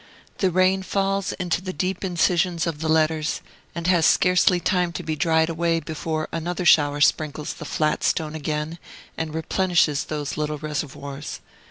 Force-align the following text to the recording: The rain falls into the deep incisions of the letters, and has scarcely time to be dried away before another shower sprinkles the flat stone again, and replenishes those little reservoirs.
The 0.39 0.49
rain 0.49 0.81
falls 0.81 1.31
into 1.33 1.61
the 1.61 1.73
deep 1.73 2.03
incisions 2.03 2.65
of 2.65 2.79
the 2.79 2.89
letters, 2.89 3.39
and 3.75 3.85
has 3.85 4.03
scarcely 4.07 4.59
time 4.59 4.91
to 4.93 5.03
be 5.03 5.15
dried 5.15 5.47
away 5.47 5.79
before 5.79 6.27
another 6.31 6.65
shower 6.65 7.01
sprinkles 7.01 7.53
the 7.53 7.65
flat 7.65 8.03
stone 8.03 8.33
again, 8.33 8.79
and 9.15 9.31
replenishes 9.35 10.05
those 10.05 10.37
little 10.37 10.57
reservoirs. 10.57 11.39